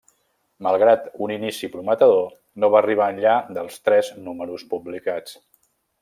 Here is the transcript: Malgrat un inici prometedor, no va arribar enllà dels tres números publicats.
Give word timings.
Malgrat 0.67 1.03
un 1.25 1.33
inici 1.35 1.67
prometedor, 1.73 2.31
no 2.63 2.69
va 2.75 2.81
arribar 2.83 3.09
enllà 3.15 3.33
dels 3.59 3.77
tres 3.89 4.09
números 4.29 4.65
publicats. 4.73 5.37